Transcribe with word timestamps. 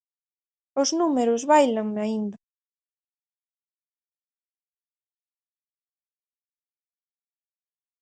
Os 0.81 0.89
números 0.99 1.41
báilanme 1.51 1.99
aínda. 2.03 2.37